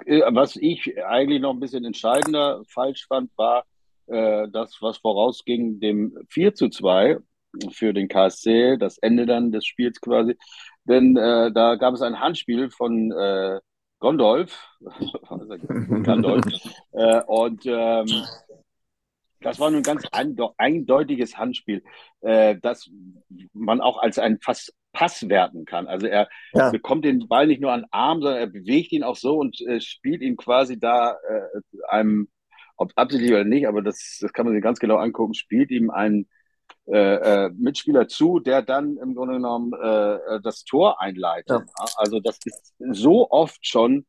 [0.05, 3.65] Äh, Was ich eigentlich noch ein bisschen entscheidender falsch fand, war
[4.07, 7.17] äh, das, was vorausging dem 4 zu 2
[7.71, 10.37] für den KSC, das Ende dann des Spiels quasi.
[10.85, 13.59] Denn äh, da gab es ein Handspiel von äh,
[13.99, 14.57] Gondolf,
[16.03, 16.45] Gandolf,
[16.93, 18.07] äh, und ähm,
[19.41, 21.83] das war nun ein ganz einde- eindeutiges Handspiel,
[22.21, 22.89] äh, das
[23.53, 25.87] man auch als ein Pass, Pass werten kann.
[25.87, 26.69] Also er Ja.
[26.69, 29.59] bekommt den Ball nicht nur an den Arm, sondern er bewegt ihn auch so und
[29.61, 32.29] äh, spielt ihn quasi da äh, einem,
[32.77, 35.89] ob absichtlich oder nicht, aber das, das kann man sich ganz genau angucken, spielt ihm
[35.89, 36.27] einen
[36.87, 41.49] äh, äh, Mitspieler zu, der dann im Grunde genommen äh, äh, das Tor einleitet.
[41.49, 41.85] Ja.
[41.95, 44.05] Also das ist so oft schon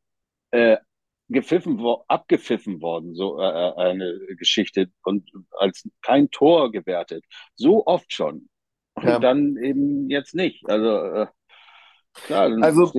[1.33, 7.25] gepfiffen, wo, abgepfiffen worden, so äh, äh, eine Geschichte und als kein Tor gewertet.
[7.55, 8.49] So oft schon.
[8.95, 9.19] Und Ja.
[9.19, 10.69] dann eben jetzt nicht.
[10.69, 11.27] Also äh,
[12.15, 12.93] klar, Also-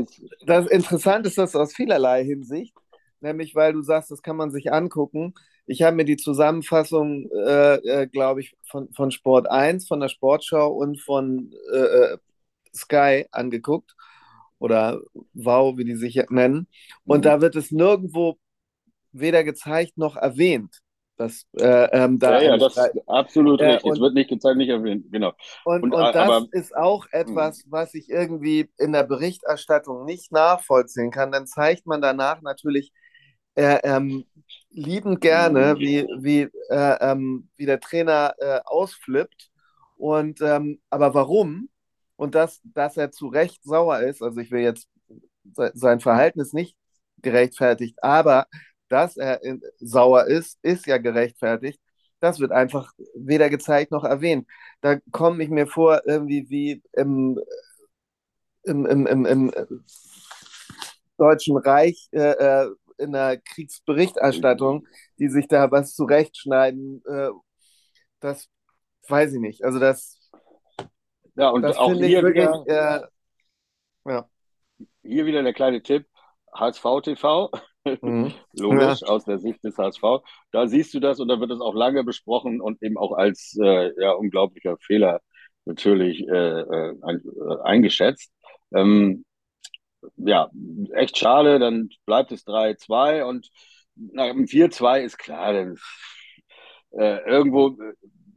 [0.45, 2.75] Das Interessante ist das aus vielerlei Hinsicht,
[3.21, 5.33] nämlich weil du sagst, das kann man sich angucken.
[5.65, 10.09] Ich habe mir die Zusammenfassung, äh, äh, glaube ich, von, von Sport 1, von der
[10.09, 12.17] Sportschau und von äh,
[12.75, 13.95] Sky angeguckt
[14.63, 14.99] oder
[15.33, 16.67] Wow, wie die sich nennen.
[17.05, 17.23] Und Mhm.
[17.23, 18.37] da wird es nirgendwo
[19.11, 20.79] weder gezeigt noch erwähnt.
[21.17, 23.85] Dass, äh, ähm, da ja, ja, das ist absolut Äh, richtig.
[23.85, 25.05] und- Es wird nicht gezeigt, nicht erwähnt.
[25.11, 25.33] Genau.
[25.63, 30.05] Und, Und, und, a- das aber- ist auch etwas, was ich irgendwie in der Berichterstattung
[30.05, 31.31] nicht nachvollziehen kann.
[31.31, 32.91] Dann zeigt man danach natürlich
[33.55, 34.25] äh, ähm,
[34.71, 39.51] liebend gerne, wie, wie, äh, ähm, wie der Trainer äh, ausflippt.
[39.97, 41.69] Und ähm, aber warum?
[42.15, 44.87] Und dass, dass er zu Recht sauer ist, also ich will jetzt
[45.55, 46.77] se sein Verhalten ist nicht
[47.21, 48.47] gerechtfertigt, aber
[48.89, 51.79] dass er in, sauer ist, ist ja gerechtfertigt.
[52.19, 54.47] Das wird einfach weder gezeigt noch erwähnt.
[54.81, 57.39] Da komme ich mir vor, irgendwie wie im,
[58.63, 59.51] im, im, im, im
[61.17, 64.87] Deutschen Reich äh, äh, in der Kriegsberichterstattung,
[65.19, 67.03] die sich da was zurechtschneiden.
[67.05, 67.29] Äh,
[68.19, 68.47] das
[69.09, 69.63] weiß ich nicht.
[69.63, 70.22] Also das,
[71.35, 73.07] Ja, und das auch hier wirklich, wieder,
[74.05, 74.29] äh, ja.
[75.03, 76.05] hier wieder der kleine Tipp.
[76.53, 77.49] HSV TV,
[77.85, 78.33] Mhm.
[78.53, 80.23] logisch, aus der Sicht des HSV.
[80.51, 83.57] Da siehst du das und da wird es auch lange besprochen und eben auch als
[83.61, 85.21] äh, ja, unglaublicher Fehler
[85.65, 88.31] natürlich äh, äh, äh, eingeschätzt.
[88.73, 89.25] Ähm,
[90.17, 90.49] ja,
[90.93, 93.49] echt schade, dann bleibt es 3-2 und
[93.95, 95.77] nach dem 4-2 ist klar, dann,
[96.91, 97.77] äh, irgendwo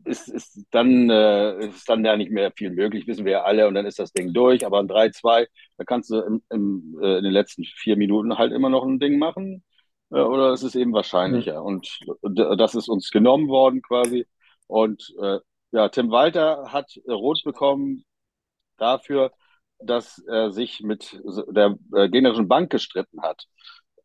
[0.07, 3.69] ist, ist, dann, äh, ist dann ja nicht mehr viel möglich, wissen wir ja alle,
[3.69, 4.65] und dann ist das Ding durch.
[4.67, 5.47] Aber ein 3-2,
[5.79, 8.99] da kannst du im, im, äh, in den letzten vier Minuten halt immer noch ein
[9.01, 9.65] Ding machen.
[10.11, 11.63] Äh, oder es ist eben wahrscheinlicher.
[11.63, 14.27] Und d- das ist uns genommen worden quasi.
[14.67, 15.39] Und äh,
[15.73, 18.05] ja, Tim Walter hat rot bekommen
[18.79, 19.33] dafür,
[19.79, 23.45] dass er sich mit der äh, gegnerischen Bank gestritten hat.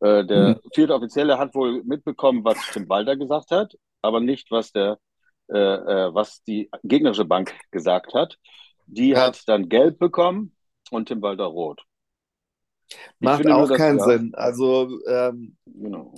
[0.00, 4.72] Äh, der vierte Offizielle hat wohl mitbekommen, was Tim Walter gesagt hat, aber nicht, was
[4.72, 4.98] der,
[5.48, 8.38] äh, äh, was die gegnerische Bank gesagt hat.
[8.86, 9.22] Die Ja.
[9.26, 10.54] hat dann gelb bekommen
[10.90, 11.82] und Tim Walter rot.
[12.88, 14.34] Ich Macht nur, auch dass- keinen Sinn.
[14.34, 16.14] Also ähm, Genau.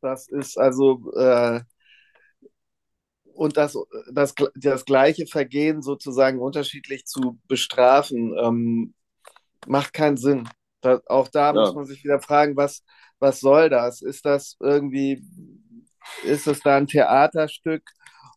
[0.00, 1.60] das ist also äh,
[3.34, 3.76] und das,
[4.12, 8.94] das, das gleiche Vergehen sozusagen unterschiedlich zu bestrafen, ähm,
[9.66, 10.48] macht keinen Sinn.
[10.80, 11.60] Da, auch da ja.
[11.60, 12.82] muss man sich wieder fragen, was,
[13.18, 14.00] was soll das?
[14.00, 15.22] Ist das irgendwie,
[16.24, 17.82] ist es da ein Theaterstück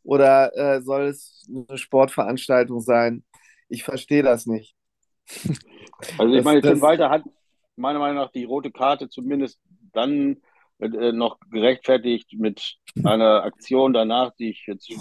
[0.10, 3.24] oder äh, soll es eine Sportveranstaltung sein?
[3.68, 4.76] Ich verstehe das nicht.
[6.18, 7.22] Also ich meine, Tim Walter hat
[7.76, 9.60] meiner Meinung nach die rote Karte zumindest
[9.94, 10.38] dann
[10.80, 14.92] äh, noch gerechtfertigt mit einer Aktion danach, die ich jetzt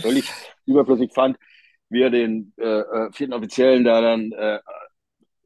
[0.00, 0.30] völlig
[0.66, 1.36] überflüssig fand,
[1.88, 4.60] wie er den äh, äh, vierten Offiziellen da dann äh,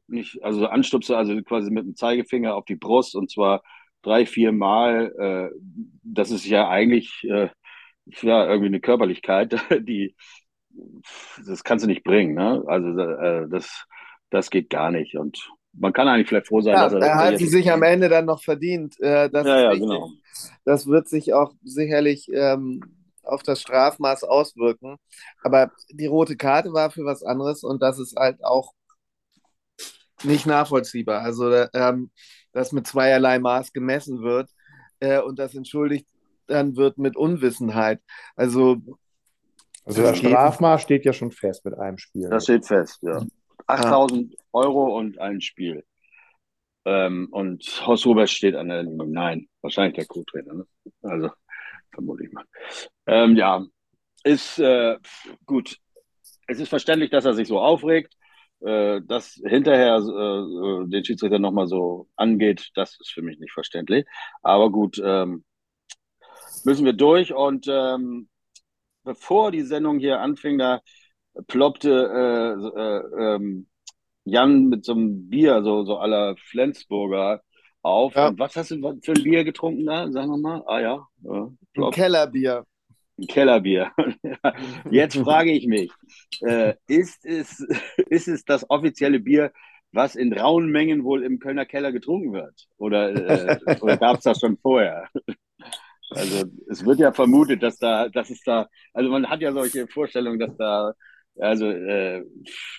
[0.05, 3.63] nicht, also anstupste, also quasi mit dem Zeigefinger auf die Brust und zwar
[4.03, 5.11] drei, vier Mal.
[5.17, 5.59] Äh,
[6.03, 7.49] das ist ja eigentlich äh,
[8.05, 10.15] ja, irgendwie eine Körperlichkeit, die
[11.45, 12.33] das kannst du nicht bringen.
[12.33, 12.63] Ne?
[12.67, 13.85] Also äh, das,
[14.29, 15.15] das geht gar nicht.
[15.15, 17.01] Und man kann eigentlich vielleicht froh sein, ja, dass er.
[17.01, 18.99] Er hat sie sich am Ende dann noch verdient.
[18.99, 20.09] Äh, das ja, ja, genau.
[20.65, 22.81] Das wird sich auch sicherlich ähm,
[23.23, 24.97] auf das Strafmaß auswirken.
[25.41, 28.73] Aber die rote Karte war für was anderes und das ist halt auch
[30.23, 31.21] nicht nachvollziehbar.
[31.21, 32.11] Also, ähm,
[32.51, 34.49] dass mit zweierlei Maß gemessen wird
[34.99, 36.07] äh, und das entschuldigt
[36.47, 38.01] dann wird mit Unwissenheit.
[38.35, 38.77] Also,
[39.85, 42.29] also das Strafmaß steht ja schon fest mit einem Spiel.
[42.29, 43.21] Das steht fest, ja.
[43.67, 44.43] 8000 ah.
[44.53, 45.83] Euro und ein Spiel.
[46.85, 49.07] Ähm, und Horst Huber steht an der Linie.
[49.07, 50.53] Nein, wahrscheinlich der Co-Trainer.
[50.53, 50.65] Ne?
[51.01, 51.29] Also,
[51.93, 52.43] vermute ich mal.
[53.07, 53.65] Ähm, ja,
[54.23, 54.97] ist äh,
[55.45, 55.77] gut.
[56.47, 58.13] Es ist verständlich, dass er sich so aufregt.
[58.65, 64.05] Äh, dass hinterher äh, den Schiedsrichter nochmal so angeht, das ist für mich nicht verständlich.
[64.41, 65.43] Aber gut, ähm,
[66.65, 67.33] müssen wir durch.
[67.33, 68.29] Und ähm,
[69.03, 70.81] bevor die Sendung hier anfing, da
[71.47, 73.67] ploppte äh, äh, ähm,
[74.25, 77.41] Jan mit so einem Bier, so, so aller Flensburger,
[77.83, 78.15] auf.
[78.15, 78.29] Ja.
[78.29, 80.09] Und was hast du für ein Bier getrunken da?
[80.09, 80.63] Sagen wir mal.
[80.65, 81.07] Ah ja.
[81.23, 82.65] Ein Kellerbier.
[83.19, 83.91] Ein Kellerbier.
[84.89, 85.91] Jetzt frage ich mich,
[86.41, 87.59] äh, ist, es,
[88.09, 89.51] ist es das offizielle Bier,
[89.91, 92.67] was in rauen Mengen wohl im Kölner Keller getrunken wird?
[92.77, 95.07] Oder, äh, oder gab es das schon vorher?
[96.15, 99.87] Also es wird ja vermutet, dass da, dass es da, also man hat ja solche
[99.87, 100.93] Vorstellungen, dass da
[101.39, 102.23] also äh,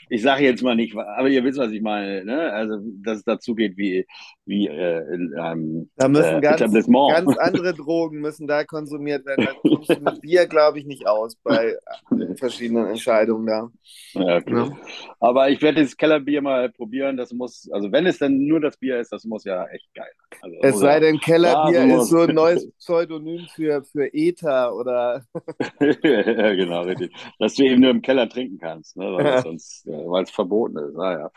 [0.08, 2.24] ich sage jetzt mal nicht, aber ihr wisst, was ich meine.
[2.24, 2.52] Ne?
[2.52, 4.06] Also dass es dazu geht wie,
[4.46, 9.46] wie äh, in einem da müssen äh, ganz, ganz andere Drogen müssen da konsumiert werden.
[9.46, 11.76] Da kommst du mit Bier, glaube ich, nicht aus bei
[12.36, 13.70] verschiedenen Entscheidungen da.
[14.12, 14.54] Ja, okay.
[14.54, 14.70] ja.
[15.18, 17.16] Aber ich werde das Kellerbier mal probieren.
[17.16, 20.12] Das muss, also wenn es dann nur das Bier ist, das muss ja echt geil.
[20.42, 25.24] Also, es sei denn, Kellerbier ja, ist so ein neues Pseudonym für, für Ether oder.
[25.80, 27.12] ja, genau, richtig.
[27.38, 29.04] Dass du eben nur im Keller trinkst trinken kannst, ne?
[29.12, 30.18] weil, ja.
[30.18, 30.94] äh, es verboten ist.
[30.94, 31.30] Naja.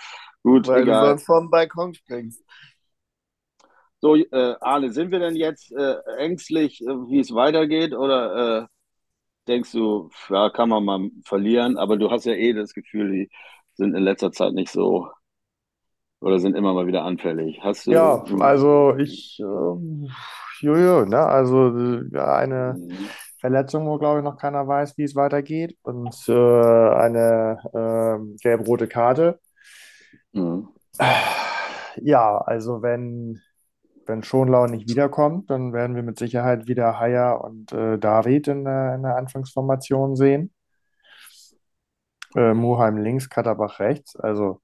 [0.43, 1.01] Gut, weil egal.
[1.01, 2.43] du sonst vom Balkon springst.
[3.99, 7.93] So, äh, Arne, sind wir denn jetzt äh, ängstlich, äh, wie es weitergeht?
[7.93, 8.65] Oder äh,
[9.47, 11.77] denkst du, ja, kann man mal verlieren?
[11.77, 13.29] Aber du hast ja eh das Gefühl, die
[13.73, 15.09] sind in letzter Zeit nicht so
[16.19, 17.59] oder sind immer mal wieder anfällig.
[17.61, 20.07] Hast du, ja, also ich, äh,
[20.61, 21.71] jojo, ne, also
[22.13, 22.75] eine.
[22.77, 25.77] Mhm Verletzung, wo, glaube ich, noch keiner weiß, wie es weitergeht.
[25.83, 29.39] Und äh, eine äh, gelb-rote Karte.
[30.33, 30.69] Mhm.
[32.01, 33.41] Ja, also wenn,
[34.05, 38.65] wenn Schonlau nicht wiederkommt, dann werden wir mit Sicherheit wieder Haier und äh, David in
[38.65, 40.53] der, in der Anfangsformation sehen.
[42.35, 44.15] Äh, Muheim links, Katterbach rechts.
[44.15, 44.61] Also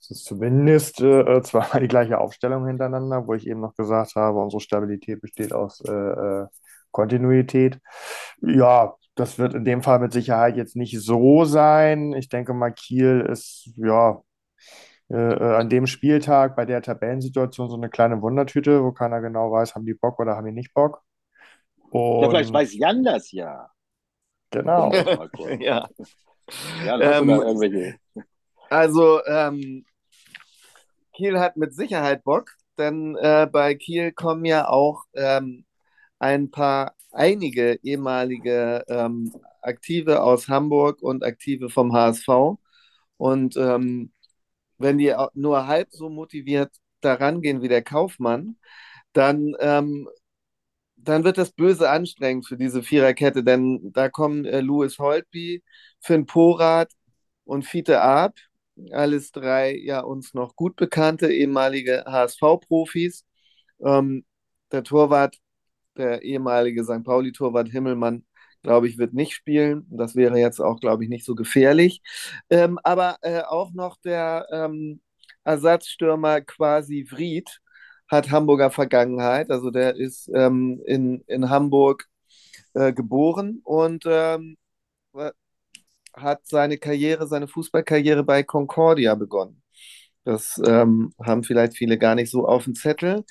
[0.00, 4.38] es ist zumindest äh, zweimal die gleiche Aufstellung hintereinander, wo ich eben noch gesagt habe,
[4.40, 6.46] unsere Stabilität besteht aus äh, äh
[6.90, 7.80] Kontinuität.
[8.40, 12.12] Ja, das wird in dem Fall mit Sicherheit jetzt nicht so sein.
[12.14, 14.22] Ich denke mal, Kiel ist ja
[15.10, 19.50] äh, äh, an dem Spieltag bei der Tabellensituation so eine kleine Wundertüte, wo keiner genau
[19.50, 21.02] weiß, haben die Bock oder haben die nicht Bock.
[21.90, 23.68] Und, ja, vielleicht weiß Jan das ja.
[24.50, 24.92] Genau.
[25.58, 25.88] ja.
[26.86, 27.98] Jan, ähm,
[28.68, 29.84] also, ähm,
[31.12, 35.64] Kiel hat mit Sicherheit Bock, denn äh, bei Kiel kommen ja auch ähm,
[36.20, 42.58] ein paar, einige ehemalige ähm, Aktive aus Hamburg und Aktive vom HSV.
[43.18, 44.12] Und ähm,
[44.78, 48.58] wenn die nur halb so motiviert daran gehen wie der Kaufmann,
[49.12, 50.08] dann, ähm,
[50.96, 55.62] dann wird das böse anstrengend für diese Viererkette, denn da kommen äh, Louis Holtby,
[56.00, 56.92] Finn Porath
[57.44, 58.38] und Fiete Arp,
[58.92, 63.24] alles drei ja uns noch gut bekannte ehemalige HSV-Profis.
[63.84, 64.24] Ähm,
[64.72, 65.36] der Torwart
[66.00, 67.04] der ehemalige St.
[67.04, 68.24] Pauli-Torwart Himmelmann,
[68.62, 69.86] glaube ich, wird nicht spielen.
[69.90, 72.02] Das wäre jetzt auch, glaube ich, nicht so gefährlich.
[72.50, 75.00] Ähm, aber äh, auch noch der ähm,
[75.44, 77.60] Ersatzstürmer quasi Vried
[78.08, 79.50] hat Hamburger Vergangenheit.
[79.50, 82.06] Also der ist ähm, in, in Hamburg
[82.74, 84.56] äh, geboren und ähm,
[86.14, 89.62] hat seine Karriere, seine Fußballkarriere bei Concordia begonnen.
[90.24, 93.24] Das ähm, haben vielleicht viele gar nicht so auf dem Zettel.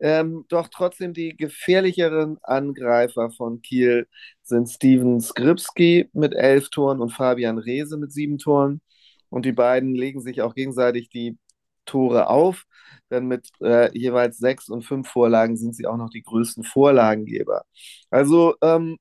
[0.00, 4.06] Ähm, doch trotzdem die gefährlicheren Angreifer von Kiel
[4.42, 8.82] sind Steven Skripski mit elf Toren und Fabian Reese mit sieben Toren.
[9.30, 11.38] Und die beiden legen sich auch gegenseitig die
[11.86, 12.64] Tore auf,
[13.10, 17.64] denn mit äh, jeweils sechs und fünf Vorlagen sind sie auch noch die größten Vorlagengeber.
[18.10, 18.98] Also ähm,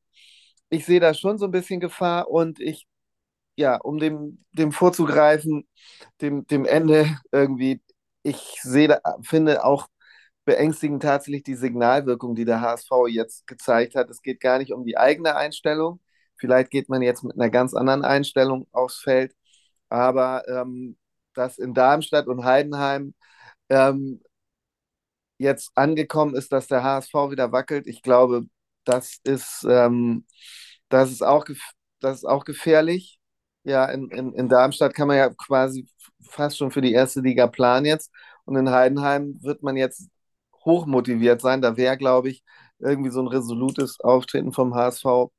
[0.70, 2.88] ich sehe da schon so ein bisschen Gefahr und ich
[3.56, 5.68] ja, um dem, dem vorzugreifen,
[6.22, 7.82] dem, dem Ende irgendwie,
[8.24, 9.88] ich sehe, finde auch
[10.46, 14.10] beängstigend tatsächlich die Signalwirkung, die der HSV jetzt gezeigt hat.
[14.10, 16.02] Es geht gar nicht um die eigene Einstellung.
[16.38, 19.34] Vielleicht geht man jetzt mit einer ganz anderen Einstellung aufs Feld.
[19.90, 20.98] Aber ähm,
[21.34, 23.14] dass in Darmstadt und Heidenheim
[23.70, 24.22] ähm,
[25.38, 28.46] jetzt angekommen ist, dass der HSV wieder wackelt, ich glaube,
[28.86, 30.26] das ist, ähm,
[30.90, 31.46] das ist, auch,
[32.00, 33.20] das ist auch gefährlich
[33.64, 35.88] ja, in, in, in Darmstadt kann man ja quasi
[36.22, 38.12] fast schon für die erste Liga planen jetzt.
[38.46, 40.10] Und in Heidenheim wird man jetzt
[40.66, 41.62] hochmotiviert sein.
[41.62, 42.44] Da wäre, glaube ich,
[42.80, 45.32] irgendwie so ein resolutes Auftreten vom HSV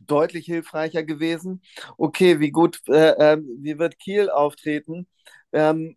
[0.00, 1.62] deutlich hilfreicher gewesen.
[1.98, 5.06] Okay, wie gut, äh, äh, wie wird Kiel auftreten?
[5.52, 5.96] Ähm,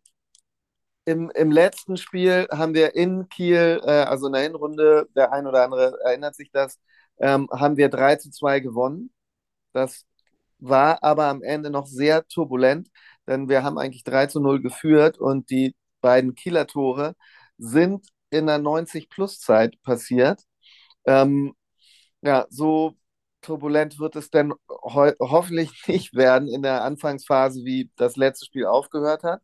[1.05, 5.47] im, Im letzten Spiel haben wir in Kiel, äh, also in der Hinrunde, der ein
[5.47, 6.79] oder andere erinnert sich das,
[7.19, 9.11] ähm, haben wir 3 zu 2 gewonnen.
[9.73, 10.05] Das
[10.63, 12.89] war aber am Ende noch sehr turbulent,
[13.27, 17.15] denn wir haben eigentlich 3 zu 0 geführt und die beiden Kieler Tore
[17.57, 20.41] sind in der 90-Plus-Zeit passiert.
[21.05, 21.53] Ähm,
[22.21, 22.95] ja, so
[23.41, 28.65] turbulent wird es denn ho hoffentlich nicht werden in der Anfangsphase, wie das letzte Spiel
[28.65, 29.41] aufgehört hat.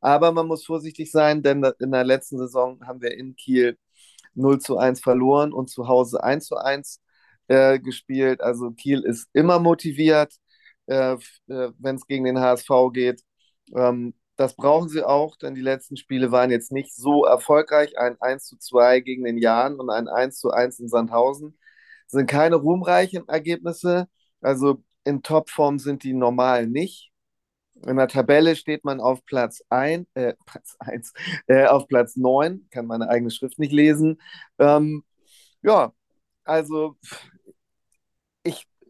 [0.00, 3.78] Aber man muss vorsichtig sein, denn in der letzten Saison haben wir in Kiel
[4.34, 7.00] 0 zu 1 verloren und zu Hause 1 zu 1
[7.48, 8.40] äh, gespielt.
[8.40, 10.34] Also Kiel ist immer motiviert
[10.86, 11.18] äh, äh
[11.78, 13.22] wenn es gegen den HSV geht.
[13.74, 17.98] Ähm, das brauchen sie auch, denn die letzten Spiele waren jetzt nicht so erfolgreich.
[17.98, 21.58] Ein 1 zu 2 gegen den Jahn und ein 1 zu 1 in Sandhausen
[22.06, 24.08] sind keine ruhmreichen Ergebnisse.
[24.40, 27.12] Also in Topform sind die normal nicht.
[27.86, 31.12] In der Tabelle steht man auf Platz 1, äh, Platz 1,
[31.46, 34.20] äh, auf Platz 9, kann meine eigene Schrift nicht lesen.
[34.58, 35.04] Ähm,
[35.62, 35.92] ja,
[36.44, 36.96] also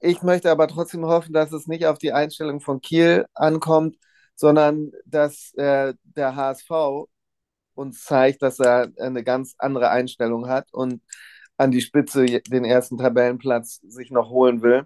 [0.03, 3.97] ich möchte aber trotzdem hoffen, dass es nicht auf die Einstellung von Kiel ankommt,
[4.35, 6.71] sondern dass äh, der HSV
[7.75, 11.03] uns zeigt, dass er eine ganz andere Einstellung hat und
[11.57, 14.85] an die Spitze den ersten Tabellenplatz sich noch holen will.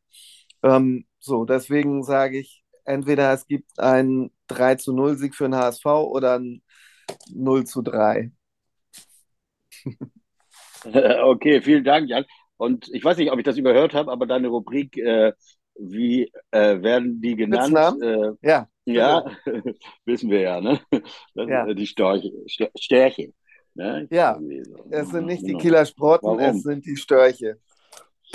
[0.62, 5.56] Ähm, so, deswegen sage ich, entweder es gibt einen 3 zu 0 Sieg für den
[5.56, 6.62] HSV oder ein
[7.34, 8.32] 0 zu 3.
[10.84, 12.24] Okay, vielen Dank, Jan.
[12.56, 15.32] Und ich weiß nicht, ob ich das überhört habe, aber deine Rubrik, äh,
[15.78, 18.02] wie äh, werden die genannt?
[18.02, 18.68] Äh, ja.
[18.88, 19.24] Ja,
[20.04, 20.80] wissen wir ja, ne?
[21.34, 21.74] Das ja.
[21.74, 22.30] Die Störche.
[22.78, 23.32] Störche
[23.74, 24.06] ne?
[24.10, 24.86] Ja, so.
[24.90, 25.58] es sind nicht die genau.
[25.58, 26.40] Kieler Sprotten, warum?
[26.40, 27.58] es sind die Störche.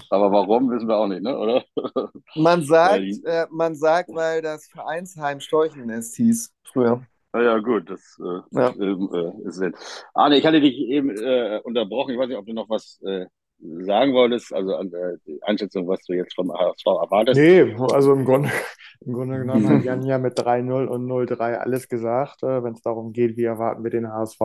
[0.10, 1.38] Aber warum, wissen wir auch nicht, ne?
[1.38, 1.64] oder?
[2.36, 7.06] Man sagt, äh, man sagt, weil das Vereinsheim Storchennest hieß früher.
[7.34, 8.70] Na ja, gut, das äh, ja.
[8.70, 9.74] äh, ist Sinn.
[10.14, 12.14] Arne, ich hatte dich eben äh, unterbrochen.
[12.14, 13.26] Ich weiß nicht, ob du noch was äh,
[13.62, 17.40] sagen wolltest, also an der Einschätzung, was du jetzt vom HSV erwartest?
[17.40, 18.50] Nee, also im Grunde,
[19.06, 22.82] im Grunde genommen hat Jan ja mit 3-0 und 0-3 alles gesagt, äh, wenn es
[22.82, 24.40] darum geht, wie erwarten wir den HSV.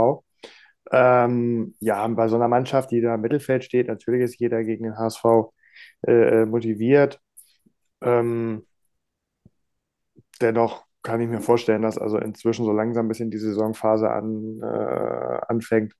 [0.93, 4.85] Ähm, ja, bei so einer Mannschaft, die da im Mittelfeld steht, natürlich ist jeder gegen
[4.85, 5.25] den HSV
[6.07, 7.21] äh, äh, motiviert.
[8.03, 8.67] Ähm,
[10.41, 14.61] dennoch kann ich mir vorstellen, dass also inzwischen so langsam ein bisschen die Saisonphase an,
[14.63, 15.95] äh, anfängt,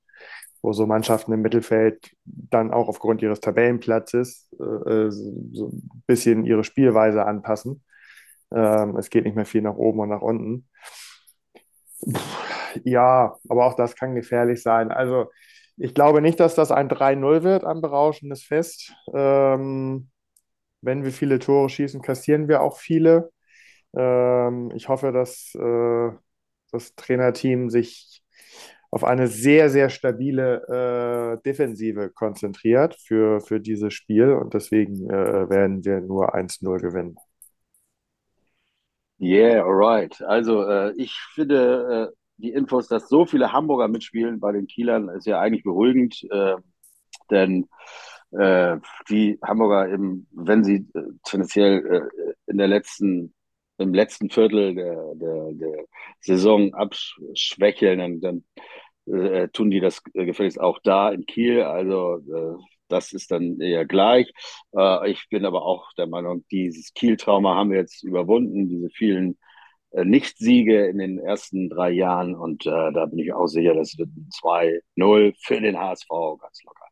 [0.61, 6.63] wo so Mannschaften im Mittelfeld dann auch aufgrund ihres Tabellenplatzes äh, so ein bisschen ihre
[6.63, 7.83] Spielweise anpassen.
[8.53, 10.67] Ähm, es geht nicht mehr viel nach oben und nach unten.
[12.83, 14.91] Ja, aber auch das kann gefährlich sein.
[14.91, 15.31] Also
[15.77, 18.93] ich glaube nicht, dass das ein 3-0 wird, ein berauschendes Fest.
[19.13, 20.09] Ähm,
[20.81, 23.31] wenn wir viele Tore schießen, kassieren wir auch viele.
[23.95, 26.11] Ähm, ich hoffe, dass äh,
[26.71, 28.16] das Trainerteam sich
[28.97, 35.47] auf eine sehr, sehr stabile äh, Defensive konzentriert für, für dieses Spiel und deswegen äh,
[35.51, 37.15] werden wir nur 1-0 gewinnen.
[39.19, 40.19] Yeah, alright.
[40.23, 45.09] Also äh, ich finde äh, die Infos, dass so viele Hamburger mitspielen bei den Kielern,
[45.09, 46.55] ist ja eigentlich beruhigend, äh,
[47.29, 47.69] denn
[48.31, 48.77] äh,
[49.11, 50.87] die Hamburger, eben, wenn sie
[51.23, 52.09] tendenziell
[52.47, 53.31] in der letzten
[53.77, 55.85] im letzten Viertel der, der, der
[56.19, 58.43] Saison abschwächeln, dann
[59.07, 61.63] äh, tun die das gefälligst auch da in Kiel.
[61.63, 64.31] Also äh, das ist dann eher gleich.
[64.75, 69.37] Äh, ich bin aber auch der Meinung, dieses Kiel-Trauma haben wir jetzt überwunden, diese vielen
[69.91, 73.97] äh, Nicht-Siege in den ersten drei Jahren und äh, da bin ich auch sicher, das
[73.97, 74.09] wird
[74.41, 76.85] 2-0 für den HSV ganz locker.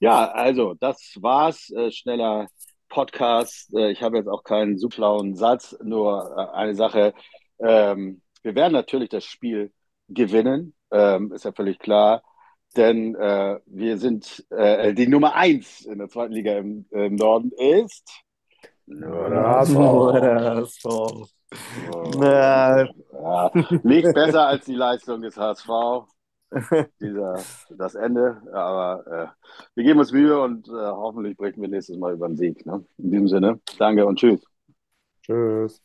[0.00, 1.70] Ja, also das war's.
[1.70, 2.48] Äh, schneller
[2.88, 3.74] Podcast.
[3.74, 7.14] Äh, ich habe jetzt auch keinen so schlauen Satz, nur äh, eine Sache.
[7.58, 9.72] Ähm, wir werden natürlich das Spiel
[10.08, 12.22] gewinnen, ähm, ist ja völlig klar
[12.76, 17.52] denn äh, wir sind äh, die Nummer eins in der zweiten Liga im, im Norden
[17.52, 18.24] ist
[18.86, 19.28] nur
[22.22, 23.50] ja,
[23.82, 25.68] nicht besser als die Leistung des HSV.
[27.00, 29.26] Dieser, das Ende, aber äh,
[29.74, 32.66] wir geben uns Mühe und äh, hoffentlich sprechen wir nächstes Mal über den Sieg.
[32.66, 32.84] Ne?
[32.98, 34.44] In diesem Sinne, danke und tschüss.
[35.22, 35.82] Tschüss.